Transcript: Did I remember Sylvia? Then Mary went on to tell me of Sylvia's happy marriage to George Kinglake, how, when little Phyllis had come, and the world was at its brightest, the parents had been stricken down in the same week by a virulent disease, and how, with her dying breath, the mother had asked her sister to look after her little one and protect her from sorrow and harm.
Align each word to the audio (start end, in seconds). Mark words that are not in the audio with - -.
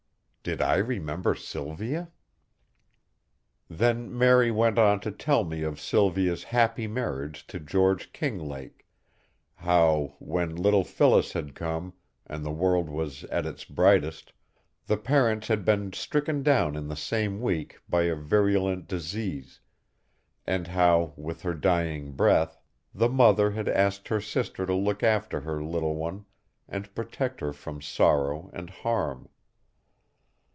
Did 0.43 0.59
I 0.59 0.77
remember 0.77 1.35
Sylvia? 1.35 2.11
Then 3.69 4.17
Mary 4.17 4.49
went 4.49 4.79
on 4.79 4.99
to 5.01 5.11
tell 5.11 5.43
me 5.43 5.61
of 5.61 5.79
Sylvia's 5.79 6.45
happy 6.45 6.87
marriage 6.87 7.45
to 7.45 7.59
George 7.59 8.11
Kinglake, 8.11 8.87
how, 9.53 10.15
when 10.17 10.55
little 10.55 10.83
Phyllis 10.83 11.33
had 11.33 11.53
come, 11.53 11.93
and 12.25 12.43
the 12.43 12.49
world 12.49 12.89
was 12.89 13.23
at 13.25 13.45
its 13.45 13.65
brightest, 13.65 14.33
the 14.87 14.97
parents 14.97 15.47
had 15.47 15.63
been 15.63 15.93
stricken 15.93 16.41
down 16.41 16.75
in 16.75 16.87
the 16.87 16.95
same 16.95 17.39
week 17.39 17.79
by 17.87 18.05
a 18.05 18.15
virulent 18.15 18.87
disease, 18.87 19.59
and 20.47 20.65
how, 20.69 21.13
with 21.15 21.43
her 21.43 21.53
dying 21.53 22.13
breath, 22.13 22.59
the 22.95 23.09
mother 23.09 23.51
had 23.51 23.69
asked 23.69 24.07
her 24.07 24.19
sister 24.19 24.65
to 24.65 24.73
look 24.73 25.03
after 25.03 25.41
her 25.41 25.63
little 25.63 25.93
one 25.93 26.25
and 26.67 26.95
protect 26.95 27.41
her 27.41 27.53
from 27.53 27.79
sorrow 27.79 28.49
and 28.53 28.71
harm. 28.71 29.29